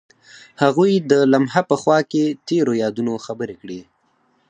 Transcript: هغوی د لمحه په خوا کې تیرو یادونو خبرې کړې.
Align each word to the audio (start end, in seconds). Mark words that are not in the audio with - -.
هغوی 0.63 0.93
د 1.09 1.11
لمحه 1.31 1.61
په 1.69 1.75
خوا 1.81 1.99
کې 2.11 2.23
تیرو 2.47 2.73
یادونو 2.83 3.13
خبرې 3.25 3.55
کړې. 3.61 3.79